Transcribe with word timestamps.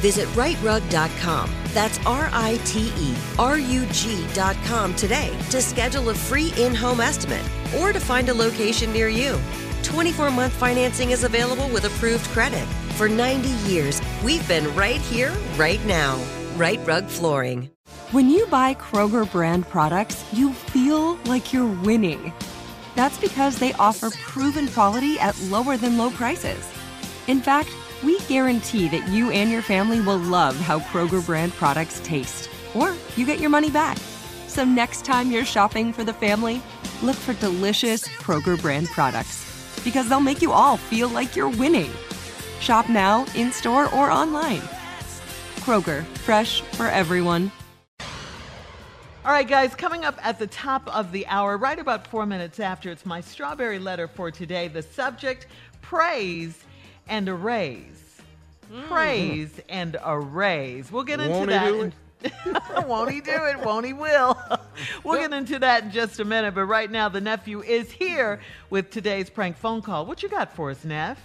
Visit 0.00 0.28
riterug.com. 0.28 1.50
That's 1.74 1.98
R 2.06 2.30
I 2.32 2.58
T 2.64 2.92
E 2.96 3.14
R 3.38 3.58
U 3.58 3.86
G.com 3.86 4.94
today 4.94 5.36
to 5.50 5.60
schedule 5.60 6.10
a 6.10 6.14
free 6.14 6.52
in 6.56 6.74
home 6.74 7.00
estimate 7.00 7.44
or 7.78 7.92
to 7.92 8.00
find 8.00 8.28
a 8.28 8.34
location 8.34 8.92
near 8.92 9.08
you. 9.08 9.38
24 9.82 10.30
month 10.30 10.52
financing 10.52 11.10
is 11.10 11.24
available 11.24 11.68
with 11.68 11.84
approved 11.84 12.26
credit. 12.26 12.66
For 12.96 13.08
90 13.08 13.48
years, 13.70 14.00
we've 14.24 14.46
been 14.48 14.74
right 14.74 15.00
here, 15.00 15.32
right 15.56 15.84
now. 15.86 16.18
Rite 16.56 16.84
Rug 16.86 17.06
Flooring. 17.06 17.70
When 18.10 18.30
you 18.30 18.46
buy 18.46 18.74
Kroger 18.74 19.30
brand 19.30 19.68
products, 19.68 20.24
you 20.32 20.52
feel 20.52 21.16
like 21.26 21.52
you're 21.52 21.72
winning. 21.82 22.32
That's 22.94 23.18
because 23.18 23.58
they 23.58 23.72
offer 23.74 24.10
proven 24.10 24.66
quality 24.68 25.18
at 25.20 25.38
lower 25.42 25.76
than 25.76 25.98
low 25.98 26.10
prices. 26.10 26.66
In 27.28 27.42
fact, 27.42 27.68
we 28.02 28.18
guarantee 28.20 28.88
that 28.88 29.06
you 29.08 29.30
and 29.30 29.50
your 29.50 29.60
family 29.60 30.00
will 30.00 30.16
love 30.16 30.56
how 30.56 30.80
Kroger 30.80 31.24
brand 31.24 31.52
products 31.52 32.00
taste, 32.02 32.48
or 32.74 32.94
you 33.16 33.26
get 33.26 33.38
your 33.38 33.50
money 33.50 33.70
back. 33.70 33.98
So 34.46 34.64
next 34.64 35.04
time 35.04 35.30
you're 35.30 35.44
shopping 35.44 35.92
for 35.92 36.04
the 36.04 36.12
family, 36.14 36.62
look 37.02 37.16
for 37.16 37.34
delicious 37.34 38.08
Kroger 38.08 38.58
brand 38.60 38.88
products 38.88 39.44
because 39.84 40.08
they'll 40.08 40.20
make 40.20 40.40
you 40.40 40.52
all 40.52 40.78
feel 40.78 41.10
like 41.10 41.36
you're 41.36 41.50
winning. 41.50 41.90
Shop 42.60 42.88
now, 42.88 43.26
in 43.34 43.52
store, 43.52 43.94
or 43.94 44.10
online. 44.10 44.62
Kroger, 45.60 46.04
fresh 46.24 46.62
for 46.62 46.86
everyone. 46.86 47.52
All 48.00 49.34
right, 49.34 49.46
guys, 49.46 49.74
coming 49.74 50.06
up 50.06 50.18
at 50.24 50.38
the 50.38 50.46
top 50.46 50.88
of 50.96 51.12
the 51.12 51.26
hour, 51.26 51.58
right 51.58 51.78
about 51.78 52.06
four 52.06 52.24
minutes 52.24 52.58
after, 52.58 52.90
it's 52.90 53.04
my 53.04 53.20
strawberry 53.20 53.78
letter 53.78 54.08
for 54.08 54.30
today. 54.30 54.68
The 54.68 54.82
subject 54.82 55.46
praise 55.82 56.64
and 57.08 57.28
a 57.28 57.34
raise. 57.34 58.20
Hmm. 58.72 58.82
Praise 58.82 59.60
and 59.68 59.96
a 60.02 60.18
raise. 60.18 60.92
We'll 60.92 61.04
get 61.04 61.20
into 61.20 61.32
Won't 61.32 61.50
he 61.50 61.56
that. 61.56 61.66
do 61.66 61.80
in- 61.82 61.92
Won't 62.88 63.10
he 63.10 63.20
do 63.20 63.30
it? 63.30 63.64
Won't 63.64 63.86
he 63.86 63.92
will? 63.92 64.36
we'll 65.04 65.20
get 65.20 65.32
into 65.32 65.58
that 65.60 65.84
in 65.84 65.90
just 65.90 66.20
a 66.20 66.24
minute. 66.24 66.54
But 66.54 66.64
right 66.64 66.90
now, 66.90 67.08
the 67.08 67.20
nephew 67.20 67.62
is 67.62 67.90
here 67.90 68.40
with 68.70 68.90
today's 68.90 69.30
prank 69.30 69.56
phone 69.56 69.82
call. 69.82 70.06
What 70.06 70.22
you 70.22 70.28
got 70.28 70.52
for 70.52 70.70
us, 70.70 70.84
Neff? 70.84 71.18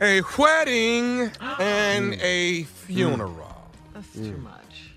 A 0.00 0.20
wedding 0.36 1.20
and 1.40 2.12
mm. 2.12 2.22
a 2.22 2.64
funeral. 2.64 3.32
Mm. 3.32 3.94
That's 3.94 4.12
too 4.12 4.20
mm. 4.20 4.42
much. 4.42 4.92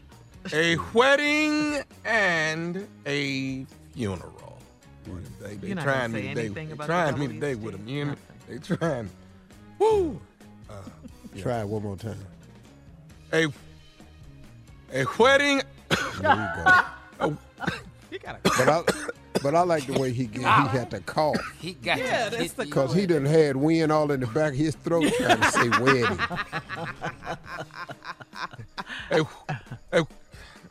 A 0.54 0.78
wedding 0.94 1.84
and 2.06 2.88
a 3.06 3.66
funeral. 3.94 4.58
They, 5.42 5.56
they 5.56 5.68
You're 5.68 5.76
not 5.76 5.84
trying 5.84 6.12
gonna 6.12 6.14
me 6.14 6.22
say 6.22 6.28
today. 6.30 6.46
anything 6.46 6.68
They 6.68 6.74
about 6.74 6.86
trying 6.86 7.14
the 7.14 7.20
me 7.20 7.28
W's, 7.28 7.40
today 7.40 7.56
with 7.56 7.72
them. 7.74 7.82
Steve? 7.84 7.90
You 7.90 7.96
hear 7.96 8.06
me? 8.06 8.12
Nothing. 8.12 8.70
They 8.70 8.76
trying. 8.76 9.10
Woo! 9.80 10.20
Try 11.38 11.62
it 11.62 11.68
one 11.68 11.84
more 11.84 11.96
time. 11.96 12.18
A 13.34 13.48
a 14.94 15.06
wedding. 15.18 15.62
There 15.90 16.36
you 17.20 17.28
go. 17.30 17.38
You 18.12 18.18
gotta. 18.18 18.40
But 18.44 18.68
I, 18.68 18.82
but 19.44 19.54
I 19.56 19.62
like 19.62 19.86
the 19.86 20.00
way 20.00 20.12
he 20.12 20.26
get, 20.26 20.42
he 20.42 20.46
had 20.78 20.90
to 20.92 21.00
cough 21.02 21.38
He 21.60 21.74
got 21.74 22.00
Yeah, 22.00 22.30
to 22.30 22.38
that's 22.38 22.54
the 22.54 22.64
the- 22.64 22.66
because 22.66 22.92
he 22.96 23.06
done 23.06 23.24
had 23.26 23.56
wind 23.56 23.92
all 23.92 24.12
in 24.12 24.20
the 24.22 24.26
back 24.28 24.54
of 24.54 24.58
his 24.58 24.74
throat 24.74 25.14
trying 25.18 25.40
to 25.40 25.52
say 25.52 25.70
wedding. 25.80 26.18
Hey, 29.12 29.22
hey, 29.94 30.04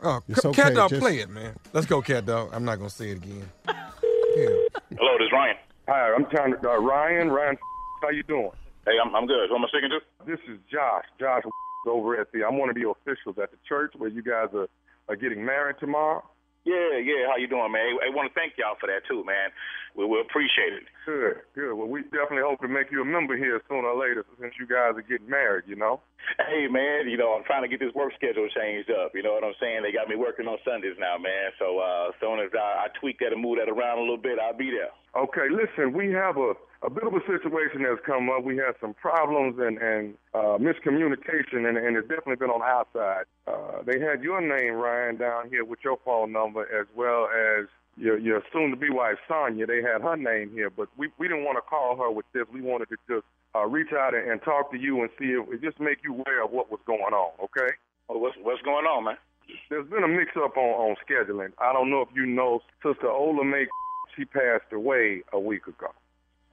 oh, 0.03 0.21
It's 0.27 0.43
okay, 0.45 0.63
cat 0.63 0.75
dog, 0.75 0.89
just- 0.89 1.01
play 1.01 1.19
it, 1.19 1.29
man. 1.29 1.55
Let's 1.71 1.87
go, 1.87 2.01
cat 2.01 2.25
dog. 2.25 2.49
I'm 2.53 2.65
not 2.65 2.77
gonna 2.77 2.89
say 2.89 3.11
it 3.11 3.17
again. 3.17 3.49
Yeah. 3.65 3.73
Hello, 4.97 5.17
this 5.17 5.27
is 5.27 5.31
Ryan. 5.31 5.55
Hi, 5.87 6.13
I'm 6.13 6.25
trying 6.25 6.51
to, 6.59 6.69
uh, 6.69 6.77
Ryan. 6.77 7.29
Ryan, 7.31 7.57
how 8.01 8.09
you 8.09 8.23
doing? 8.23 8.51
Hey, 8.89 8.97
I'm, 8.97 9.13
I'm 9.13 9.29
good. 9.29 9.53
Who 9.53 9.55
am 9.55 9.61
I 9.61 9.69
speaking 9.69 9.93
to? 9.93 10.01
This 10.25 10.41
is 10.49 10.57
Josh. 10.65 11.05
Josh 11.21 11.45
over 11.85 12.17
at 12.17 12.33
the. 12.33 12.41
I'm 12.41 12.57
one 12.57 12.73
of 12.73 12.75
the 12.75 12.89
officials 12.89 13.37
at 13.37 13.53
the 13.53 13.61
church 13.69 13.93
where 13.93 14.09
you 14.09 14.25
guys 14.25 14.49
are, 14.57 14.65
are 15.05 15.15
getting 15.15 15.45
married 15.45 15.77
tomorrow. 15.77 16.25
Yeah, 16.65 16.97
yeah. 16.97 17.29
How 17.29 17.37
you 17.37 17.45
doing, 17.45 17.69
man? 17.69 18.01
I, 18.01 18.09
want 18.09 18.33
to 18.33 18.33
thank 18.33 18.57
y'all 18.57 18.81
for 18.81 18.89
that 18.89 19.05
too, 19.05 19.21
man. 19.29 19.53
We 19.93 20.09
we 20.09 20.17
appreciate 20.17 20.73
it. 20.73 20.89
Good, 21.05 21.45
good. 21.53 21.77
Well, 21.77 21.85
we 21.85 22.01
definitely 22.09 22.41
hope 22.41 22.65
to 22.65 22.67
make 22.67 22.89
you 22.89 23.05
a 23.05 23.05
member 23.05 23.37
here 23.37 23.61
sooner 23.69 23.93
or 23.93 23.97
later 24.01 24.25
since 24.41 24.57
you 24.57 24.65
guys 24.65 24.97
are 24.97 25.05
getting 25.05 25.29
married. 25.29 25.69
You 25.69 25.77
know. 25.77 26.01
Hey, 26.41 26.65
man. 26.65 27.05
You 27.05 27.21
know, 27.21 27.37
I'm 27.37 27.45
trying 27.45 27.61
to 27.61 27.69
get 27.69 27.77
this 27.77 27.93
work 27.93 28.09
schedule 28.17 28.49
changed 28.49 28.89
up. 28.89 29.13
You 29.13 29.21
know 29.21 29.37
what 29.37 29.45
I'm 29.45 29.57
saying? 29.61 29.85
They 29.85 29.93
got 29.93 30.09
me 30.09 30.17
working 30.17 30.49
on 30.49 30.57
Sundays 30.65 30.97
now, 30.97 31.21
man. 31.21 31.53
So 31.61 31.77
uh, 31.77 32.09
as 32.09 32.17
soon 32.17 32.41
as 32.41 32.49
I, 32.57 32.89
I 32.89 32.97
tweak 32.97 33.21
that 33.21 33.37
and 33.37 33.41
move 33.41 33.61
that 33.61 33.69
around 33.69 34.01
a 34.01 34.05
little 34.05 34.17
bit, 34.17 34.41
I'll 34.41 34.57
be 34.57 34.73
there. 34.73 34.89
Okay, 35.13 35.45
listen, 35.53 35.93
we 35.93 36.09
have 36.13 36.37
a, 36.37 36.53
a 36.81 36.89
bit 36.89 37.03
of 37.03 37.13
a 37.13 37.19
situation 37.27 37.83
that's 37.83 37.99
come 38.05 38.29
up. 38.29 38.43
We 38.43 38.55
had 38.55 38.75
some 38.79 38.93
problems 38.93 39.59
and, 39.59 39.77
and 39.77 40.15
uh, 40.33 40.57
miscommunication, 40.57 41.67
and, 41.67 41.77
and 41.77 41.97
it's 41.97 42.07
definitely 42.07 42.37
been 42.37 42.49
on 42.49 42.61
our 42.61 42.85
side. 42.93 43.25
Uh, 43.47 43.83
they 43.85 43.99
had 43.99 44.23
your 44.23 44.39
name, 44.39 44.75
Ryan, 44.75 45.17
down 45.17 45.49
here 45.49 45.65
with 45.65 45.79
your 45.83 45.97
phone 46.05 46.31
number, 46.31 46.63
as 46.63 46.87
well 46.95 47.27
as 47.27 47.65
your, 47.97 48.17
your 48.17 48.41
soon-to-be 48.53 48.89
wife, 48.91 49.17
Sonia. 49.27 49.65
They 49.67 49.81
had 49.81 50.01
her 50.01 50.15
name 50.15 50.51
here, 50.53 50.69
but 50.69 50.87
we, 50.97 51.09
we 51.17 51.27
didn't 51.27 51.43
want 51.43 51.57
to 51.57 51.61
call 51.61 51.97
her 51.97 52.09
with 52.09 52.25
this. 52.33 52.45
We 52.53 52.61
wanted 52.61 52.87
to 52.89 52.97
just 53.09 53.25
uh, 53.55 53.65
reach 53.65 53.91
out 53.91 54.13
and, 54.15 54.31
and 54.31 54.41
talk 54.41 54.71
to 54.71 54.77
you 54.77 55.01
and 55.01 55.09
see 55.19 55.35
if 55.35 55.61
just 55.61 55.79
make 55.81 55.99
you 56.03 56.13
aware 56.13 56.43
of 56.45 56.51
what 56.51 56.71
was 56.71 56.79
going 56.85 57.13
on, 57.13 57.31
okay? 57.43 57.75
Well, 58.07 58.19
what's 58.19 58.37
what's 58.41 58.61
going 58.61 58.85
on, 58.85 59.03
man? 59.03 59.17
There's 59.69 59.89
been 59.89 60.03
a 60.03 60.07
mix-up 60.07 60.55
on, 60.55 60.69
on 60.91 60.95
scheduling. 61.03 61.51
I 61.57 61.73
don't 61.73 61.89
know 61.89 62.01
if 62.01 62.09
you 62.15 62.25
know 62.25 62.61
Sister 62.81 63.09
Ola 63.09 63.43
May, 63.43 63.65
she 64.15 64.23
passed 64.23 64.71
away 64.71 65.23
a 65.33 65.39
week 65.39 65.67
ago. 65.67 65.91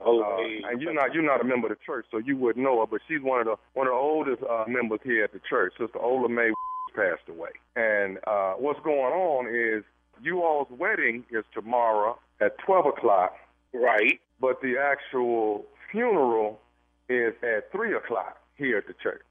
Oh, 0.06 0.22
Uh, 0.22 0.70
and 0.70 0.80
you're 0.80 0.94
not 0.94 1.12
you're 1.12 1.22
not 1.24 1.40
a 1.40 1.44
member 1.44 1.66
of 1.70 1.76
the 1.78 1.84
church, 1.84 2.06
so 2.10 2.18
you 2.18 2.36
wouldn't 2.36 2.64
know 2.64 2.80
her. 2.80 2.86
But 2.86 3.00
she's 3.08 3.20
one 3.20 3.40
of 3.40 3.46
the 3.46 3.56
one 3.74 3.86
of 3.88 3.92
the 3.92 3.98
oldest 3.98 4.42
uh, 4.42 4.64
members 4.68 5.00
here 5.04 5.24
at 5.24 5.32
the 5.32 5.40
church. 5.50 5.72
Sister 5.78 5.98
Ola 5.98 6.28
Mae 6.28 6.50
passed 6.94 7.28
away. 7.28 7.50
And 7.74 8.18
uh, 8.26 8.54
what's 8.54 8.80
going 8.84 9.12
on 9.12 9.48
is 9.52 9.84
you 10.22 10.42
all's 10.42 10.68
wedding 10.70 11.24
is 11.30 11.44
tomorrow 11.52 12.18
at 12.40 12.56
12 12.64 12.86
o'clock, 12.86 13.34
Right. 13.74 14.20
but 14.40 14.60
the 14.62 14.76
actual 14.78 15.64
funeral 15.92 16.60
is 17.08 17.34
at 17.42 17.70
3 17.72 17.94
o'clock 17.94 18.38
here 18.56 18.78
at 18.78 18.86
the 18.86 18.94
church. 19.02 19.22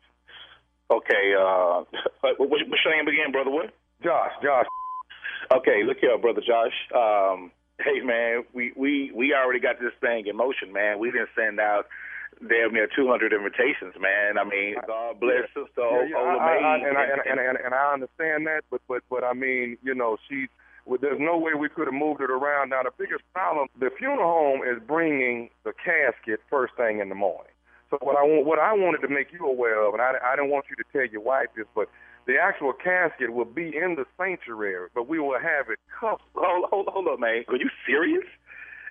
Okay. 0.92 1.34
Uh, 1.40 1.84
what, 2.22 2.40
what's 2.50 2.64
your 2.86 2.96
name 2.96 3.08
again, 3.08 3.32
brother? 3.32 3.50
What? 3.50 3.74
Josh, 4.04 4.32
Josh, 4.44 4.66
Okay, 5.56 5.84
look 5.84 5.98
here, 6.02 6.18
brother 6.18 6.42
Josh. 6.42 6.74
Um, 6.94 7.52
hey, 7.80 8.00
man, 8.02 8.44
we 8.54 8.72
we 8.76 9.12
we 9.14 9.34
already 9.34 9.60
got 9.60 9.80
this 9.80 9.94
thing 10.02 10.28
in 10.28 10.36
motion, 10.36 10.72
man. 10.74 11.00
We 11.00 11.12
didn't 11.12 11.30
send 11.36 11.60
out 11.60 11.88
damn 12.48 12.74
near 12.74 12.88
200 12.94 13.32
invitations, 13.34 13.96
man. 14.00 14.38
I 14.38 14.44
mean, 14.44 14.76
God 14.86 15.20
bless 15.20 15.48
Sister 15.54 15.70
Yeah, 15.78 16.06
yeah, 16.10 16.18
Ola 16.18 16.38
I- 16.38 16.44
I- 16.44 16.76
I- 16.76 16.76
and, 16.88 16.98
I, 16.98 17.04
and, 17.04 17.22
and, 17.26 17.40
and, 17.40 17.58
and 17.66 17.74
I 17.74 17.94
understand 17.94 18.48
that, 18.48 18.64
but 18.70 18.82
but 18.88 19.04
but 19.10 19.24
I 19.24 19.34
mean, 19.34 19.78
you 19.84 19.96
know, 19.96 20.18
she. 20.30 20.48
Well, 20.88 21.00
there's 21.02 21.20
no 21.20 21.36
way 21.36 21.56
we 21.56 21.68
could 21.68 21.88
have 21.88 21.96
moved 21.96 22.22
it 22.22 22.30
around. 22.30 22.70
Now, 22.70 22.84
the 22.84 22.92
biggest 22.96 23.24
problem, 23.34 23.70
the 23.80 23.90
funeral 23.98 24.30
home 24.30 24.62
is 24.62 24.80
bringing 24.86 25.50
the 25.64 25.74
casket 25.74 26.40
first 26.48 26.76
thing 26.78 27.00
in 27.00 27.10
the 27.10 27.16
morning. 27.16 27.50
So 27.90 27.98
what 28.02 28.16
I 28.18 28.22
want, 28.22 28.46
what 28.46 28.60
I 28.60 28.72
wanted 28.74 29.02
to 29.02 29.08
make 29.08 29.34
you 29.34 29.48
aware 29.48 29.82
of, 29.82 29.96
and 29.96 30.02
I, 30.04 30.14
I 30.24 30.36
didn't 30.36 30.52
want 30.52 30.66
you 30.70 30.76
to 30.76 30.84
tell 30.94 31.06
your 31.12 31.22
wife 31.22 31.48
this, 31.58 31.66
but 31.74 31.90
the 32.28 32.38
actual 32.42 32.74
casket 32.74 33.32
will 33.32 33.46
be 33.46 33.76
in 33.76 33.96
the 33.96 34.06
sanctuary, 34.18 34.90
but 34.94 35.08
we 35.08 35.20
will 35.20 35.40
have 35.40 35.70
it 35.70 35.80
covered. 36.00 36.22
Hold, 36.36 36.66
hold, 36.70 36.88
hold 36.90 37.08
up, 37.08 37.20
man. 37.20 37.46
Are 37.48 37.56
you 37.56 37.70
serious? 37.86 38.26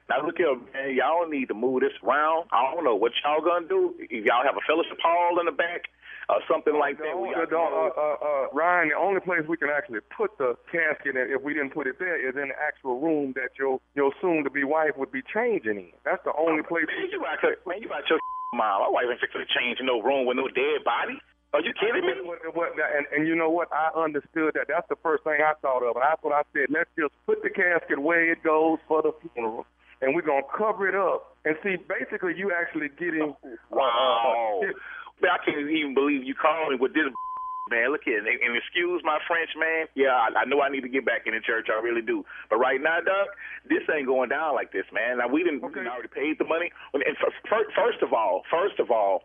Now 0.09 0.25
look 0.25 0.37
here, 0.37 0.55
man. 0.73 0.95
Y'all 0.95 1.29
need 1.29 1.49
to 1.49 1.55
move 1.55 1.81
this 1.81 1.97
around. 2.05 2.47
I 2.53 2.75
don't 2.75 2.85
know 2.85 2.95
what 2.95 3.13
y'all 3.25 3.41
gonna 3.41 3.67
do. 3.67 3.95
If 3.99 4.25
y'all 4.25 4.45
have 4.45 4.57
a 4.57 4.65
fellowship 4.69 5.01
hall 5.01 5.41
in 5.41 5.47
the 5.47 5.53
back 5.53 5.89
or 6.29 6.41
something 6.49 6.77
like 6.77 6.99
that. 6.99 7.17
Where 7.17 7.45
the, 7.45 7.51
the, 7.51 7.57
uh, 7.57 7.91
uh, 7.97 8.17
uh, 8.21 8.45
Ryan, 8.53 8.93
the 8.93 9.01
only 9.01 9.21
place 9.21 9.43
we 9.49 9.57
can 9.57 9.69
actually 9.73 10.01
put 10.13 10.37
the 10.37 10.57
casket, 10.69 11.17
in, 11.17 11.33
if 11.33 11.41
we 11.41 11.55
didn't 11.55 11.73
put 11.73 11.87
it 11.87 11.97
there, 11.99 12.21
is 12.21 12.37
in 12.37 12.49
the 12.53 12.59
actual 12.61 13.01
room 13.01 13.33
that 13.37 13.57
your 13.59 13.81
your 13.97 14.13
soon-to-be 14.21 14.65
wife 14.65 14.93
would 14.97 15.13
be 15.13 15.23
changing 15.25 15.77
in. 15.89 15.97
That's 16.05 16.23
the 16.25 16.33
only 16.37 16.63
place. 16.63 16.85
Man, 16.85 17.09
you 17.11 17.25
out 17.25 17.41
your, 17.43 17.57
man, 17.67 17.81
you 17.81 17.89
out 17.89 18.05
your 18.09 18.21
mom. 18.53 18.85
My 18.85 18.93
wife 18.93 19.09
ain't 19.11 19.21
fixing 19.21 19.41
to 19.41 19.49
change 19.49 19.81
in 19.81 19.87
no 19.87 20.01
room 20.01 20.29
with 20.29 20.37
no 20.37 20.49
dead 20.49 20.85
body. 20.85 21.17
Are 21.55 21.63
you 21.63 21.73
kidding 21.79 22.03
me? 22.03 22.13
And, 22.19 23.07
and 23.15 23.29
you 23.29 23.37
know 23.37 23.49
what? 23.49 23.69
I 23.73 23.95
understood 23.95 24.55
that. 24.59 24.67
That's 24.67 24.89
the 24.91 24.99
first 25.03 25.23
thing 25.23 25.39
I 25.39 25.55
thought 25.63 25.87
of. 25.87 25.95
And 25.95 26.03
that's 26.03 26.19
what 26.23 26.35
I 26.35 26.43
said. 26.53 26.67
Let's 26.69 26.91
just 26.99 27.15
put 27.27 27.43
the 27.47 27.51
casket 27.51 27.99
where 28.03 28.27
it 28.27 28.43
goes 28.43 28.79
for 28.89 29.03
the 29.03 29.13
funeral, 29.23 29.65
and 30.03 30.15
we're 30.15 30.27
gonna 30.27 30.43
cover 30.51 30.89
it 30.89 30.97
up. 30.99 31.37
And 31.47 31.55
see, 31.63 31.77
basically, 31.87 32.35
you 32.37 32.51
actually 32.51 32.91
getting 32.99 33.35
Wow. 33.71 34.61
Uh, 34.67 34.75
Man, 35.23 35.31
I 35.31 35.39
can't 35.47 35.71
even 35.71 35.95
believe 35.95 36.25
you 36.27 36.35
called 36.35 36.71
me 36.71 36.77
with 36.77 36.93
this 36.93 37.07
man. 37.71 37.93
Look 37.93 38.03
here, 38.05 38.19
and, 38.19 38.27
and 38.27 38.57
excuse 38.59 39.01
my 39.07 39.19
French, 39.31 39.51
man. 39.55 39.87
Yeah, 39.95 40.11
I, 40.11 40.43
I 40.43 40.45
know 40.45 40.61
I 40.61 40.69
need 40.71 40.83
to 40.83 40.91
get 40.91 41.07
back 41.07 41.23
in 41.31 41.35
the 41.35 41.41
church. 41.41 41.69
I 41.71 41.79
really 41.81 42.03
do. 42.03 42.25
But 42.51 42.59
right 42.59 42.83
now, 42.83 42.99
Doug, 42.99 43.31
this 43.71 43.87
ain't 43.95 44.11
going 44.11 44.29
down 44.29 44.57
like 44.59 44.73
this, 44.73 44.85
man. 44.93 45.19
Now 45.23 45.29
we 45.31 45.45
didn't, 45.47 45.63
we 45.63 45.87
already 45.87 46.11
paid 46.11 46.43
the 46.43 46.45
money. 46.51 46.73
And 46.93 47.05
f- 47.07 47.31
f- 47.47 47.71
first 47.79 48.03
of 48.03 48.13
all, 48.13 48.43
first 48.51 48.81
of 48.83 48.91
all, 48.91 49.23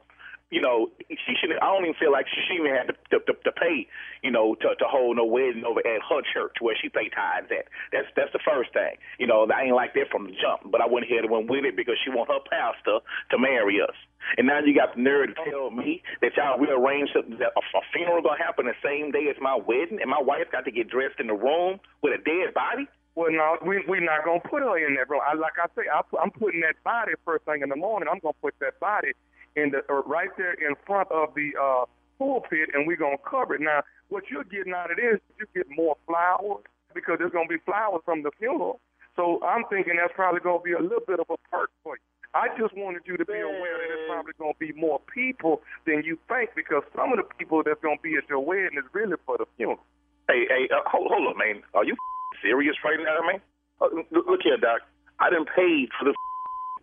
you 0.50 0.62
know, 0.62 0.90
she 1.10 1.34
should. 1.38 1.54
I 1.54 1.66
don't 1.70 1.86
even 1.86 1.94
feel 2.02 2.12
like 2.12 2.26
she, 2.26 2.58
even 2.58 2.74
had 2.74 2.90
to, 2.90 3.20
to, 3.22 3.34
to, 3.34 3.52
pay, 3.54 3.86
you 4.24 4.32
know, 4.32 4.56
to, 4.56 4.74
to 4.74 4.86
hold 4.90 5.18
no 5.18 5.26
wedding 5.26 5.64
over 5.64 5.80
at 5.80 6.02
her 6.10 6.22
church 6.34 6.58
where 6.60 6.76
she 6.82 6.90
pay 6.90 7.10
tithes 7.10 7.54
at. 7.54 7.70
That's 7.94 8.10
that's 8.18 8.34
the 8.34 8.42
first 8.42 8.74
thing. 8.74 8.98
You 9.22 9.28
know, 9.28 9.46
I 9.46 9.70
ain't 9.70 9.78
like 9.78 9.94
that 9.94 10.10
from 10.10 10.26
the 10.26 10.34
jump. 10.34 10.72
But 10.72 10.82
I 10.82 10.88
went 10.90 11.06
ahead 11.06 11.22
and 11.22 11.30
went 11.30 11.50
with 11.50 11.66
it 11.66 11.78
because 11.78 12.02
she 12.04 12.10
want 12.10 12.34
her 12.34 12.42
pastor 12.50 13.06
to 13.06 13.38
marry 13.38 13.78
us. 13.78 13.94
And 14.38 14.48
now 14.48 14.60
you 14.60 14.74
got 14.74 14.96
the 14.98 15.02
nerve 15.02 15.30
to 15.30 15.38
tell 15.50 15.70
me 15.70 16.02
that 16.22 16.34
y'all 16.36 16.58
rearranged 16.58 17.14
something 17.14 17.38
that 17.38 17.54
a, 17.54 17.62
a 17.62 17.82
funeral 17.94 18.26
gonna 18.26 18.42
happen 18.42 18.66
the 18.66 18.78
same 18.82 19.12
day 19.14 19.30
as 19.30 19.38
my 19.40 19.54
wedding, 19.54 20.02
and 20.02 20.10
my 20.10 20.22
wife 20.22 20.50
got 20.52 20.66
to 20.66 20.72
get 20.74 20.90
dressed 20.90 21.22
in 21.22 21.28
the 21.28 21.38
room 21.38 21.80
with 22.02 22.18
a 22.18 22.22
dead 22.26 22.54
body. 22.58 22.90
Well, 23.14 23.32
no, 23.32 23.58
we 23.66 23.84
we're 23.88 24.02
not 24.02 24.26
gonna 24.26 24.42
put 24.42 24.66
her 24.66 24.78
in 24.82 24.96
that 24.96 25.10
room. 25.10 25.22
I, 25.22 25.34
like 25.36 25.62
I 25.62 25.68
say, 25.78 25.86
I, 25.92 26.02
I'm 26.18 26.32
putting 26.32 26.62
that 26.62 26.82
body 26.84 27.14
first 27.26 27.46
thing 27.46 27.62
in 27.62 27.70
the 27.70 27.76
morning. 27.76 28.10
I'm 28.10 28.20
gonna 28.20 28.38
put 28.42 28.56
that 28.62 28.80
body 28.80 29.14
in 29.56 29.72
the 29.72 29.82
uh, 29.90 30.02
right 30.04 30.30
there 30.38 30.54
in 30.54 30.76
front 30.86 31.12
of 31.12 31.34
the 31.36 31.52
uh, 31.60 31.86
pulpit, 32.18 32.70
and 32.74 32.88
we're 32.88 32.98
gonna 32.98 33.22
cover 33.30 33.56
it. 33.56 33.62
Now, 33.62 33.84
what 34.10 34.24
you're 34.30 34.44
getting 34.44 34.74
out 34.74 34.92
of 34.92 34.98
this, 34.98 35.20
you 35.40 35.46
get 35.54 35.68
more 35.70 35.96
flowers 36.06 36.64
because 36.94 37.18
there's 37.20 37.32
gonna 37.32 37.48
be 37.48 37.62
flowers 37.66 38.02
from 38.06 38.24
the 38.24 38.32
funeral. 38.38 38.80
So 39.16 39.44
I'm 39.44 39.64
thinking 39.70 39.98
that's 39.98 40.14
probably 40.16 40.42
gonna 40.42 40.62
be 40.62 40.74
a 40.74 40.82
little 40.82 41.06
bit 41.06 41.20
of 41.20 41.28
a 41.30 41.38
perk 41.50 41.72
for 41.84 41.96
you. 41.96 42.04
I 42.34 42.46
just 42.62 42.78
wanted 42.78 43.02
you 43.10 43.18
to 43.18 43.26
be 43.26 43.42
aware 43.42 43.74
that 43.82 43.90
there's 43.90 44.06
probably 44.06 44.34
going 44.38 44.54
to 44.54 44.62
be 44.62 44.72
more 44.78 45.02
people 45.10 45.66
than 45.90 46.06
you 46.06 46.14
think 46.30 46.54
because 46.54 46.86
some 46.94 47.10
of 47.10 47.18
the 47.18 47.26
people 47.26 47.64
that's 47.66 47.82
going 47.82 47.98
to 47.98 48.04
be 48.06 48.14
at 48.22 48.30
your 48.30 48.46
wedding 48.46 48.78
is 48.78 48.86
really 48.94 49.18
for 49.26 49.38
the 49.42 49.50
funeral. 49.58 49.82
Hey, 50.30 50.46
hey, 50.46 50.70
uh, 50.70 50.86
hold, 50.86 51.10
hold 51.10 51.26
up, 51.26 51.38
man. 51.42 51.66
Are 51.74 51.84
you 51.84 51.98
serious 52.46 52.78
right 52.86 53.02
now, 53.02 53.26
man? 53.26 53.42
Uh, 53.82 53.90
look, 54.14 54.46
here, 54.46 54.62
Doc. 54.62 54.86
I 55.18 55.34
didn't 55.34 55.50
pay 55.58 55.90
for 55.98 56.06
the 56.06 56.14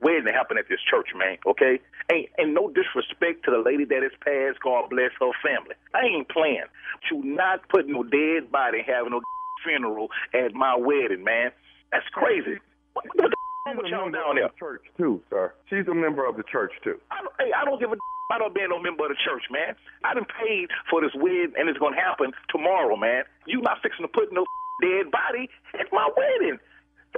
wedding 0.00 0.26
to 0.26 0.32
happen 0.32 0.58
at 0.58 0.68
this 0.68 0.80
church, 0.90 1.08
man. 1.16 1.38
Okay, 1.46 1.80
ain't 2.12 2.30
and 2.38 2.54
no 2.54 2.68
disrespect 2.68 3.44
to 3.44 3.50
the 3.50 3.58
lady 3.58 3.84
that 3.84 4.02
is 4.02 4.12
passed. 4.20 4.60
God 4.62 4.90
bless 4.90 5.10
her 5.20 5.32
family. 5.42 5.74
I 5.94 6.06
ain't 6.06 6.28
playing. 6.28 6.68
You 7.10 7.22
not 7.24 7.68
put 7.68 7.88
no 7.88 8.02
dead 8.02 8.50
body 8.50 8.82
having 8.86 9.12
no 9.12 9.20
funeral 9.64 10.08
at 10.34 10.54
my 10.54 10.76
wedding, 10.76 11.24
man. 11.24 11.50
That's 11.92 12.06
crazy. 12.12 12.58
What, 12.94 13.04
what 13.14 13.30
the 13.30 13.36
wrong 13.66 13.76
with 13.76 13.86
y'all 13.86 14.10
down 14.10 14.36
there? 14.36 14.48
the 14.48 14.58
church 14.58 14.84
too, 14.96 15.22
sir. 15.30 15.52
She's 15.68 15.86
a 15.88 15.94
member 15.94 16.26
of 16.26 16.36
the 16.36 16.44
church 16.50 16.72
too. 16.84 17.00
I 17.10 17.22
don't, 17.22 17.34
hey, 17.38 17.50
I 17.52 17.64
don't 17.64 17.80
give 17.80 17.92
a 17.92 17.96
I 18.30 18.38
don't 18.38 18.54
being 18.54 18.70
no 18.70 18.82
member 18.82 19.06
of 19.06 19.10
the 19.14 19.20
church, 19.22 19.44
man. 19.50 19.76
I 20.02 20.14
done 20.14 20.26
paid 20.26 20.66
for 20.90 21.00
this 21.00 21.14
wedding, 21.14 21.54
and 21.56 21.68
it's 21.68 21.78
gonna 21.78 21.94
happen 21.94 22.32
tomorrow, 22.50 22.96
man. 22.96 23.22
You 23.46 23.62
not 23.62 23.78
fixing 23.82 24.02
to 24.02 24.10
put 24.10 24.32
no 24.32 24.44
dead 24.82 25.10
body 25.10 25.48
at 25.78 25.86
my 25.92 26.08
wedding. 26.16 26.58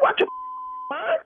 Out 0.04 0.20
your 0.20 0.28
mind? 0.90 1.20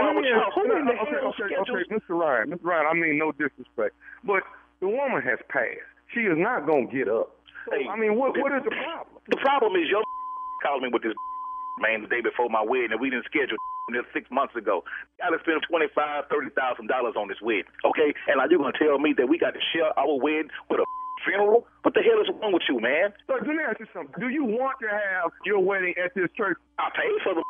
Wrong 0.00 0.16
with 0.16 0.24
y'all? 0.24 0.48
In 0.64 0.84
the 0.88 0.96
okay, 0.96 1.10
hell 1.20 1.28
okay, 1.36 1.52
schedules- 1.52 1.68
okay, 1.68 1.94
Mr. 1.94 2.16
Ryan, 2.18 2.50
Mr. 2.56 2.64
Ryan. 2.64 2.86
I 2.88 2.94
mean, 2.94 3.18
no 3.18 3.32
disrespect, 3.32 3.94
but 4.24 4.42
the 4.80 4.88
woman 4.88 5.20
has 5.22 5.38
passed. 5.48 5.84
She 6.14 6.20
is 6.26 6.36
not 6.38 6.66
gonna 6.66 6.86
get 6.88 7.08
up. 7.08 7.36
So, 7.68 7.76
Hey, 7.76 7.86
I 7.88 7.96
mean, 7.96 8.16
what 8.16 8.36
what 8.38 8.52
is 8.56 8.64
the 8.64 8.72
problem? 8.72 9.20
The 9.28 9.36
problem 9.38 9.76
is 9.76 9.88
your 9.88 10.02
called 10.64 10.82
me 10.82 10.88
with 10.92 11.02
this 11.02 11.14
man 11.84 12.02
the 12.02 12.08
day 12.08 12.20
before 12.20 12.48
my 12.48 12.62
wedding, 12.64 12.92
and 12.92 13.00
we 13.00 13.10
didn't 13.10 13.26
schedule 13.26 13.56
this 13.92 14.06
six 14.12 14.30
months 14.30 14.56
ago. 14.56 14.82
I 15.22 15.30
done 15.30 15.38
spent 15.44 15.62
twenty 15.68 15.88
five, 15.94 16.24
thirty 16.30 16.50
thousand 16.56 16.88
dollars 16.88 17.14
on 17.16 17.28
this 17.28 17.38
wedding. 17.42 17.68
Okay, 17.84 18.14
and 18.28 18.38
now 18.38 18.46
you're 18.48 18.58
gonna 18.58 18.76
tell 18.78 18.98
me 18.98 19.12
that 19.18 19.28
we 19.28 19.38
got 19.38 19.52
to 19.54 19.62
share 19.72 19.92
our 19.98 20.16
wedding 20.18 20.50
with 20.68 20.80
a 20.80 20.84
funeral? 21.24 21.66
What 21.82 21.92
the 21.94 22.00
hell 22.00 22.20
is 22.20 22.28
wrong 22.40 22.52
with 22.52 22.62
you, 22.68 22.80
man? 22.80 23.12
So 23.26 23.34
let 23.34 23.46
me 23.46 23.60
ask 23.60 23.78
you 23.80 23.86
something. 23.92 24.14
Do 24.18 24.28
you 24.28 24.44
want 24.44 24.80
to 24.80 24.88
have 24.88 25.30
your 25.44 25.60
wedding 25.60 25.94
at 26.02 26.14
this 26.14 26.28
church? 26.36 26.56
I 26.78 26.88
paid 26.96 27.18
for 27.22 27.34
the. 27.34 27.42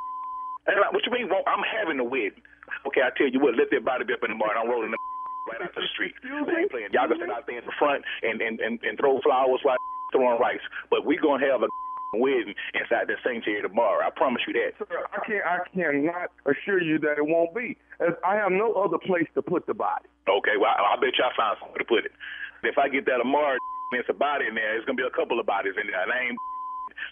And 0.70 0.78
like, 0.78 0.94
what 0.94 1.02
you 1.02 1.10
mean? 1.10 1.26
I'm 1.26 1.66
having 1.66 1.98
a 1.98 2.06
wedding. 2.06 2.38
Okay, 2.86 3.02
I 3.02 3.10
tell 3.18 3.26
you 3.26 3.42
what. 3.42 3.58
Let 3.58 3.74
that 3.74 3.82
body 3.82 4.06
be 4.06 4.14
up 4.14 4.22
in 4.22 4.30
the 4.30 4.38
morning. 4.38 4.54
I'm 4.54 4.70
rolling 4.70 4.94
the 4.94 5.00
right 5.50 5.66
out 5.66 5.74
the 5.74 5.82
street. 5.90 6.14
I 6.22 6.46
ain't 6.46 6.70
playing. 6.70 6.94
Y'all 6.94 7.10
can 7.10 7.18
sit 7.18 7.26
out 7.26 7.42
there 7.50 7.58
in 7.58 7.66
the 7.66 7.74
front 7.74 8.06
and 8.22 8.38
and 8.38 8.62
and, 8.62 8.78
and 8.86 8.94
throw 8.94 9.18
flowers 9.26 9.58
while 9.66 9.82
throwing 10.14 10.38
rice. 10.38 10.62
But 10.94 11.02
we 11.02 11.18
gonna 11.18 11.42
have 11.42 11.66
a 11.66 11.70
wedding 12.22 12.54
inside 12.78 13.10
the 13.10 13.18
sanctuary 13.26 13.66
tomorrow. 13.66 14.06
I 14.06 14.14
promise 14.14 14.46
you 14.46 14.54
that. 14.62 14.78
Sir, 14.78 15.02
I 15.10 15.18
can't. 15.26 15.42
I 15.42 15.58
cannot 15.74 16.30
assure 16.46 16.78
you 16.78 17.02
that 17.02 17.18
it 17.18 17.26
won't 17.26 17.50
be. 17.50 17.74
As 17.98 18.14
I 18.22 18.38
have 18.38 18.54
no 18.54 18.78
other 18.78 19.02
place 19.02 19.26
to 19.34 19.42
put 19.42 19.66
the 19.66 19.74
body. 19.74 20.06
Okay, 20.30 20.54
well, 20.54 20.70
I, 20.70 20.94
I 20.94 20.96
bet 21.02 21.18
you 21.18 21.26
I 21.26 21.34
found 21.34 21.58
somewhere 21.58 21.82
to 21.82 21.88
put 21.90 22.06
it. 22.06 22.14
If 22.62 22.78
I 22.78 22.86
get 22.86 23.10
that 23.10 23.18
tomorrow, 23.18 23.58
there's 23.90 24.06
a 24.06 24.14
body 24.14 24.46
in 24.46 24.54
there. 24.54 24.78
it's 24.78 24.86
gonna 24.86 25.02
be 25.02 25.02
a 25.02 25.10
couple 25.18 25.42
of 25.42 25.50
bodies 25.50 25.74
in 25.74 25.90
there. 25.90 25.98
And 25.98 26.14
I 26.14 26.30
ain't. 26.30 26.38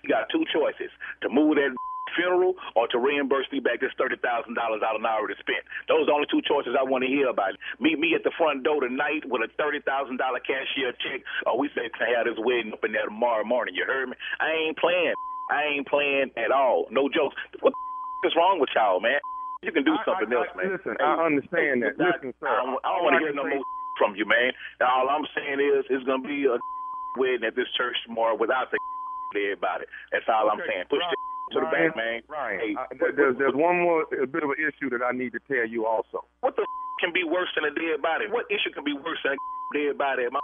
You 0.06 0.14
got 0.14 0.30
two 0.30 0.46
choices: 0.54 0.94
to 1.22 1.28
move 1.28 1.58
that 1.58 1.74
funeral 2.16 2.54
or 2.76 2.88
to 2.88 2.98
reimburse 2.98 3.46
me 3.52 3.60
back 3.60 3.80
this 3.80 3.92
thirty 3.98 4.16
thousand 4.22 4.54
dollars 4.54 4.80
out 4.84 4.94
I 4.94 5.02
done 5.02 5.06
already 5.06 5.36
spent. 5.40 5.60
Those 5.88 6.06
are 6.06 6.08
the 6.08 6.16
only 6.16 6.28
two 6.32 6.40
choices 6.48 6.72
I 6.78 6.82
want 6.84 7.04
to 7.04 7.10
hear 7.10 7.28
about. 7.28 7.52
Meet 7.80 7.98
me 8.00 8.14
at 8.16 8.24
the 8.24 8.32
front 8.38 8.64
door 8.64 8.80
tonight 8.80 9.26
with 9.28 9.42
a 9.44 9.50
thirty 9.60 9.80
thousand 9.84 10.16
dollar 10.16 10.40
cashier 10.40 10.92
check, 11.04 11.20
or 11.44 11.58
we 11.60 11.68
say 11.76 11.90
can 11.92 12.08
have 12.14 12.24
this 12.26 12.38
wedding 12.40 12.72
up 12.72 12.84
in 12.84 12.92
there 12.96 13.04
tomorrow 13.06 13.44
morning. 13.44 13.74
You 13.76 13.84
heard 13.84 14.08
me? 14.08 14.16
I 14.40 14.50
ain't 14.52 14.78
playing. 14.80 15.12
I 15.50 15.64
ain't 15.76 15.86
playing 15.88 16.30
at 16.36 16.52
all. 16.52 16.86
No 16.90 17.08
jokes. 17.08 17.36
What 17.60 17.72
the 17.72 18.28
is 18.28 18.34
wrong 18.36 18.58
with 18.60 18.68
y'all, 18.74 19.00
man? 19.00 19.20
You 19.62 19.72
can 19.72 19.82
do 19.84 19.94
I- 19.96 20.04
something 20.04 20.30
I- 20.32 20.36
else, 20.38 20.48
I- 20.52 20.56
man. 20.56 20.68
Listen, 20.76 20.96
I 21.00 21.12
understand 21.24 21.82
that. 21.82 21.98
Listen, 21.98 22.34
sir. 22.40 22.46
I 22.48 22.62
don't, 22.64 22.78
I 22.84 22.88
don't 22.94 23.04
want 23.04 23.14
to 23.16 23.20
hear 23.24 23.32
no 23.34 23.46
more 23.48 23.64
from 23.98 24.14
you, 24.14 24.26
man. 24.26 24.52
All 24.82 25.08
I'm 25.08 25.26
saying 25.34 25.58
is 25.60 25.84
it's 25.90 26.04
gonna 26.06 26.22
be 26.26 26.46
a 26.46 26.58
wedding 27.18 27.44
at 27.46 27.56
this 27.56 27.66
church 27.76 27.96
tomorrow 28.06 28.36
without 28.36 28.70
the 28.70 28.78
body. 29.60 29.84
That's 30.12 30.24
all 30.28 30.50
I'm 30.50 30.60
saying. 30.66 30.84
Push 30.90 31.02
the 31.10 31.16
to 31.52 31.60
the 31.60 31.66
Ryan, 31.66 31.88
back, 31.88 31.96
man. 31.96 32.20
Ryan, 32.28 32.60
Hey, 32.60 32.74
I, 32.76 32.84
there's, 33.16 33.36
there's 33.38 33.54
one 33.54 33.80
more, 33.80 34.04
a 34.10 34.26
bit 34.26 34.42
of 34.42 34.50
an 34.50 34.60
issue 34.60 34.90
that 34.90 35.02
I 35.04 35.12
need 35.12 35.32
to 35.32 35.40
tell 35.46 35.66
you 35.66 35.86
also. 35.86 36.24
what 36.40 36.56
the 36.56 36.66
can 37.00 37.12
be 37.12 37.22
worse 37.24 37.48
than 37.54 37.64
a 37.64 37.74
dead 37.74 38.02
body? 38.02 38.26
What 38.28 38.46
issue 38.50 38.74
can 38.74 38.84
be 38.84 38.92
worse 38.92 39.18
than 39.24 39.34
a 39.34 39.38
dead 39.78 39.98
body 39.98 40.24
at 40.24 40.32
my 40.32 40.40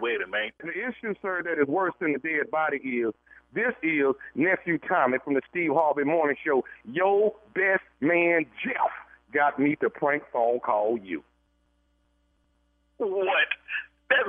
wedding, 0.00 0.30
man? 0.30 0.50
The 0.60 0.70
issue, 0.70 1.14
sir, 1.22 1.42
that 1.42 1.60
is 1.60 1.66
worse 1.66 1.94
than 2.00 2.12
the 2.12 2.18
dead 2.18 2.50
body 2.50 2.76
is 2.76 3.14
this 3.54 3.72
is 3.82 4.14
nephew 4.34 4.78
Tommy 4.78 5.18
from 5.24 5.34
the 5.34 5.42
Steve 5.48 5.70
Harvey 5.72 6.04
Morning 6.04 6.36
Show. 6.44 6.64
Your 6.84 7.34
best 7.54 7.84
man 8.00 8.46
Jeff 8.62 8.90
got 9.32 9.58
me 9.58 9.76
to 9.76 9.88
prank 9.88 10.24
phone 10.32 10.60
call 10.60 10.98
you. 10.98 11.22
What? 12.98 13.48
That's 14.10 14.28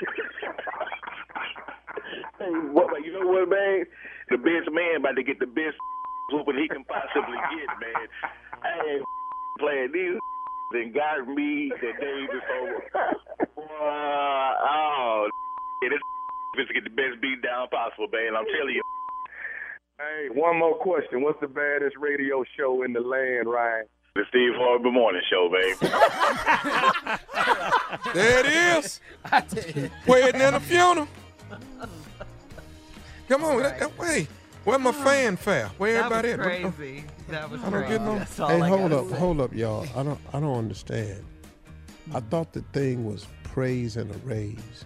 hey, 0.00 1.69
what, 2.72 3.04
you 3.04 3.12
know 3.12 3.26
what, 3.26 3.48
man? 3.48 3.84
The 4.30 4.38
best 4.38 4.70
man 4.72 5.00
about 5.00 5.16
to 5.16 5.22
get 5.22 5.38
the 5.38 5.46
best 5.46 5.76
whooping 6.32 6.58
he 6.58 6.68
can 6.68 6.84
possibly 6.84 7.36
get, 7.36 7.68
man. 7.80 8.06
I 8.62 8.94
ain't 8.94 9.04
playing 9.58 9.92
these 9.92 10.18
and 10.72 10.94
got 10.94 11.26
me 11.26 11.72
the 11.80 11.92
day 12.00 12.26
before. 12.30 12.82
Uh, 13.58 14.54
oh, 14.62 15.28
this 15.82 15.92
is 16.62 16.68
to 16.68 16.74
get 16.74 16.84
the 16.84 16.90
best 16.90 17.20
beat 17.20 17.42
down 17.42 17.68
possible, 17.68 18.08
man. 18.12 18.36
I'm 18.36 18.44
telling 18.56 18.74
you. 18.74 18.82
Hey, 19.98 20.28
one 20.32 20.58
more 20.58 20.76
question. 20.76 21.22
What's 21.22 21.40
the 21.40 21.48
baddest 21.48 21.96
radio 21.98 22.44
show 22.56 22.82
in 22.84 22.92
the 22.92 23.00
land, 23.00 23.48
Ryan? 23.48 23.84
The 24.14 24.22
Steve 24.28 24.52
Harvey 24.56 24.90
Morning 24.90 25.20
Show, 25.30 25.48
baby. 25.52 25.76
There 28.14 28.40
it 28.40 28.84
is. 28.84 29.00
Wedding 30.06 30.40
and 30.40 30.56
a 30.56 30.60
funeral. 30.60 31.06
Come 33.30 33.44
on, 33.44 33.62
that, 33.62 33.78
that 33.78 33.96
way. 33.96 34.26
Where 34.64 34.76
my 34.78 34.90
fanfare? 34.90 35.68
Where 35.78 36.02
That 36.02 36.12
everybody 36.12 36.28
was 36.64 36.66
at? 36.66 36.74
crazy. 36.76 37.04
That 37.28 37.48
was 37.48 37.60
I 37.60 37.70
don't 37.70 37.72
crazy. 37.84 37.88
get 37.92 38.02
no- 38.02 38.18
That's 38.18 38.40
all 38.40 38.48
Hey, 38.48 38.60
I 38.60 38.68
hold 38.68 38.92
up, 38.92 39.08
say. 39.08 39.16
hold 39.16 39.40
up, 39.40 39.54
y'all. 39.54 39.86
I 39.96 40.02
don't, 40.02 40.20
I 40.34 40.40
don't 40.40 40.58
understand. 40.58 41.24
I 42.12 42.18
hmm. 42.18 42.28
thought 42.28 42.52
the 42.52 42.62
thing 42.72 43.06
was 43.06 43.28
praise 43.44 43.96
and 43.96 44.10
a 44.12 44.18
raise. 44.18 44.84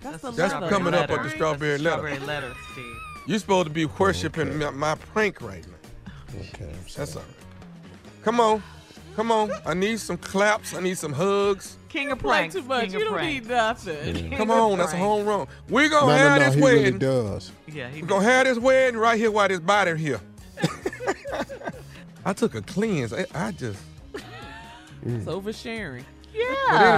That's, 0.00 0.22
the 0.22 0.30
That's 0.30 0.52
strawberry 0.52 0.70
coming 0.70 0.94
up 0.94 1.10
letter. 1.10 1.18
on 1.20 1.26
the 1.26 1.30
strawberry 1.30 1.76
The 1.76 1.82
letter. 1.84 1.96
Strawberry 2.08 2.26
letter, 2.26 2.54
Steve. 2.72 2.96
You're 3.26 3.38
supposed 3.38 3.68
to 3.68 3.72
be 3.74 3.84
worshiping 3.84 4.58
my, 4.58 4.70
my 4.70 4.94
prank 4.94 5.42
right 5.42 5.64
now. 5.66 6.12
Okay, 6.40 6.64
I'm 6.64 6.88
sorry. 6.88 7.06
That's 7.06 7.16
all 7.16 7.22
right. 7.22 7.30
Come 8.22 8.40
on. 8.40 8.62
Come 9.16 9.30
on. 9.30 9.50
I 9.64 9.74
need 9.74 10.00
some 10.00 10.16
claps. 10.16 10.74
I 10.74 10.80
need 10.80 10.98
some 10.98 11.12
hugs. 11.12 11.76
King 11.88 12.10
of 12.10 12.18
Play 12.18 12.38
pranks. 12.38 12.54
too 12.56 12.62
much. 12.62 12.82
King 12.84 12.90
You 12.92 12.98
of 12.98 13.04
don't 13.04 13.12
pranks. 13.14 13.46
need 13.46 13.48
nothing. 13.48 14.14
King 14.14 14.36
Come 14.36 14.50
of 14.50 14.58
on. 14.58 14.78
That's 14.78 14.92
a 14.92 14.96
pranks. 14.96 15.06
home 15.06 15.26
run. 15.26 15.46
We're 15.68 15.88
No, 15.88 16.00
going 16.00 16.18
to 16.18 16.22
no, 16.24 16.28
have 16.28 16.40
no, 16.40 16.46
this 16.46 16.54
he 16.56 16.60
wedding. 16.60 16.82
really 16.84 16.98
does. 16.98 17.52
Yeah, 17.68 17.88
he 17.88 18.02
We're 18.02 18.08
going 18.08 18.22
to 18.22 18.28
have 18.28 18.46
this 18.46 18.58
wedding 18.58 18.98
right 18.98 19.16
here 19.18 19.30
while 19.30 19.46
this 19.48 19.60
body 19.60 19.96
here. 19.96 20.20
I 22.24 22.32
took 22.32 22.54
a 22.54 22.62
cleanse. 22.62 23.12
I, 23.12 23.26
I 23.34 23.52
just. 23.52 23.80
It's 25.06 25.26
oversharing. 25.26 26.02
Yeah. 26.34 26.44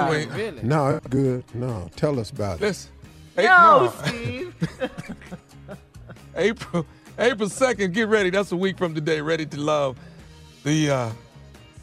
But 0.08 0.14
anyway, 0.16 0.26
Really? 0.36 0.62
No, 0.62 0.88
it's 0.96 1.06
good. 1.08 1.44
No, 1.54 1.90
tell 1.96 2.18
us 2.20 2.30
about 2.30 2.60
it. 2.60 2.64
let's. 2.64 2.88
Hey, 3.34 3.44
No, 3.46 3.92
no. 3.94 4.06
Steve. 4.06 4.54
April 6.36 6.86
April 7.18 7.48
2nd, 7.48 7.92
get 7.92 8.08
ready. 8.08 8.30
That's 8.30 8.52
a 8.52 8.56
week 8.56 8.78
from 8.78 8.94
today. 8.94 9.20
Ready 9.20 9.44
to 9.46 9.60
Love. 9.60 9.98
The 10.64 10.90
uh, 10.90 11.10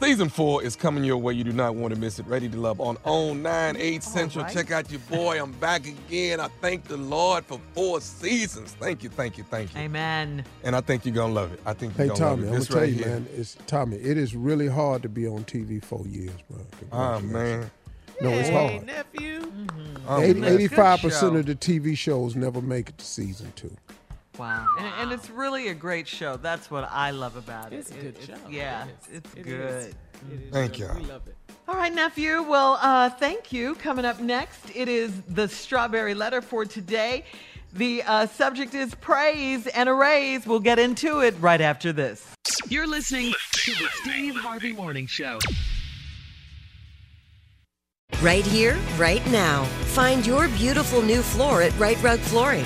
season 0.02 0.30
four 0.30 0.64
is 0.64 0.76
coming 0.76 1.04
your 1.04 1.18
way. 1.18 1.34
You 1.34 1.44
do 1.44 1.54
not 1.54 1.76
want 1.76 1.94
to 1.94 2.00
miss 2.00 2.20
it. 2.20 2.26
Ready 2.28 2.50
to 2.50 2.58
Love 2.58 2.80
on 2.82 2.98
OWN 3.06 3.42
9, 3.42 3.76
8 3.78 4.04
Central. 4.04 4.44
right. 4.46 4.54
Check 4.54 4.72
out 4.72 4.90
your 4.92 5.00
boy. 5.10 5.42
I'm 5.42 5.52
back 5.54 5.86
again. 5.88 6.40
I 6.40 6.48
thank 6.62 6.86
the 6.86 6.98
Lord 6.98 7.46
for 7.46 7.60
four 7.74 8.02
seasons. 8.02 8.74
Thank 8.80 9.04
you, 9.04 9.10
thank 9.10 9.38
you, 9.38 9.44
thank 9.44 9.74
you. 9.74 9.82
Amen. 9.82 10.44
And 10.64 10.76
I 10.76 10.82
think 10.82 11.06
you're 11.06 11.16
going 11.16 11.34
to 11.34 11.40
love 11.42 11.54
it. 11.54 11.60
I 11.66 11.74
think 11.74 11.98
you're 11.98 12.08
Hey 12.08 12.08
going 12.10 12.20
to 12.20 12.26
love 12.26 12.32
Tommy. 12.38 12.42
I'm 12.44 12.48
gonna 12.50 12.60
This 12.60 12.68
tell 12.68 12.78
right 12.80 12.90
you, 12.90 12.96
here. 12.96 13.08
man. 13.08 13.28
It's 13.36 13.58
Tommy. 13.68 13.98
It 13.98 14.18
is 14.18 14.36
really 14.36 14.68
hard 14.68 15.02
to 15.04 15.10
be 15.10 15.28
on 15.28 15.44
TV 15.46 15.84
four 15.84 16.06
years, 16.08 16.32
bro. 16.50 16.60
Ah, 16.92 17.20
man. 17.20 17.70
No, 18.22 18.30
it's 18.30 18.50
hard. 18.50 18.70
Hey, 18.72 18.76
hard. 18.78 18.86
nephew. 18.86 19.52
I'm 20.08 20.22
Eighty- 20.24 20.68
85% 20.68 21.40
of 21.40 21.46
the 21.46 21.56
TV 21.56 21.98
shows 21.98 22.36
never 22.36 22.62
make 22.62 22.90
it 22.90 22.98
to 23.00 23.06
season 23.06 23.52
two. 23.56 23.76
Wow. 24.38 24.68
And, 24.80 24.88
and 25.00 25.12
it's 25.12 25.30
really 25.30 25.68
a 25.68 25.74
great 25.74 26.08
show. 26.08 26.38
That's 26.38 26.72
what 26.72 26.90
I 26.92 27.12
love 27.12 27.36
about 27.36 27.72
it. 27.72 27.78
It's 27.78 27.92
a 27.92 27.94
good 27.96 28.18
It- 28.18 28.24
show. 28.26 28.36
Yeah, 28.50 28.86
It 28.86 28.90
is. 28.90 29.16
it's 29.18 29.34
It 29.36 29.44
good. 29.44 29.60
is. 29.70 29.86
It 29.88 29.94
is 30.46 30.52
Thank 30.52 30.80
you. 30.80 30.90
We 30.96 31.04
love 31.06 31.28
it. 31.28 31.36
All 31.68 31.76
right, 31.76 31.94
nephew. 31.94 32.42
Well, 32.44 32.78
uh, 32.82 33.10
thank 33.10 33.54
you. 33.54 33.76
Coming 33.76 34.06
up 34.06 34.20
next, 34.20 34.60
it 34.76 34.90
is 34.90 35.12
the 35.30 35.48
strawberry 35.48 36.14
letter 36.14 36.42
for 36.42 36.66
today. 36.66 37.26
The 37.74 38.04
uh, 38.04 38.28
subject 38.28 38.74
is 38.74 38.94
praise 38.96 39.66
and 39.68 39.88
a 39.90 39.94
raise. 39.94 40.46
We'll 40.46 40.60
get 40.60 40.78
into 40.80 41.22
it 41.22 41.36
right 41.40 41.62
after 41.62 41.92
this. 41.94 42.26
You're 42.70 42.86
listening 42.88 43.34
to 43.54 43.72
the 43.72 43.88
Steve 44.02 44.36
Harvey 44.36 44.74
Morning 44.74 45.08
Show. 45.08 45.40
Right 48.22 48.46
here, 48.46 48.78
right 48.98 49.26
now. 49.32 49.64
Find 49.96 50.26
your 50.26 50.48
beautiful 50.50 51.02
new 51.02 51.22
floor 51.22 51.62
at 51.62 51.78
Rite 51.80 52.02
Rug 52.04 52.20
Flooring. 52.20 52.66